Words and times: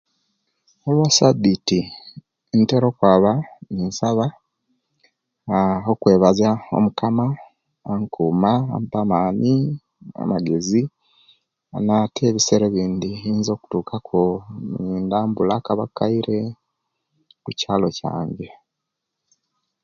Olwe 0.87 1.07
sabiti, 1.17 1.79
ntera 2.59 2.85
okwaba 2.91 3.31
ninsaba, 3.73 4.25
aaa 5.51 5.77
okwebazya 5.93 6.51
omukama, 6.77 7.25
ankuuma, 7.91 8.51
ampa 8.75 8.97
amaani, 9.03 9.53
amagezi, 10.21 10.81
aah 11.73 11.83
Nate 11.87 12.21
ebiseera 12.27 12.65
ebindi 12.67 13.11
nsobola 13.37 13.53
okutuuka 13.57 13.95
ku 14.07 14.21
ninambuula 14.85 15.55
ku 15.63 15.69
abakaire 15.73 16.37
omukyalo 17.41 17.87
kyange. 17.97 18.47